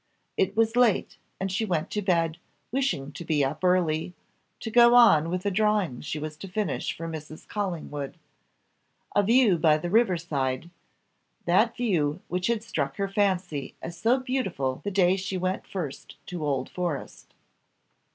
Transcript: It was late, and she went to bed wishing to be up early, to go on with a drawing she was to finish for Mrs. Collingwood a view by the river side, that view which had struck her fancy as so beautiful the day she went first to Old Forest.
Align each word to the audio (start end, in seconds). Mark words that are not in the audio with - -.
It 0.35 0.57
was 0.57 0.75
late, 0.75 1.17
and 1.39 1.51
she 1.51 1.63
went 1.63 1.91
to 1.91 2.01
bed 2.01 2.39
wishing 2.71 3.11
to 3.11 3.23
be 3.23 3.45
up 3.45 3.63
early, 3.63 4.15
to 4.61 4.71
go 4.71 4.95
on 4.95 5.29
with 5.29 5.45
a 5.45 5.51
drawing 5.51 6.01
she 6.01 6.17
was 6.17 6.35
to 6.37 6.47
finish 6.47 6.91
for 6.97 7.07
Mrs. 7.07 7.47
Collingwood 7.47 8.17
a 9.15 9.21
view 9.21 9.59
by 9.59 9.77
the 9.77 9.91
river 9.91 10.17
side, 10.17 10.71
that 11.45 11.77
view 11.77 12.19
which 12.29 12.47
had 12.47 12.63
struck 12.63 12.95
her 12.95 13.07
fancy 13.07 13.75
as 13.79 13.95
so 13.95 14.19
beautiful 14.19 14.81
the 14.83 14.89
day 14.89 15.17
she 15.17 15.37
went 15.37 15.67
first 15.67 16.15
to 16.25 16.43
Old 16.43 16.67
Forest. 16.67 17.35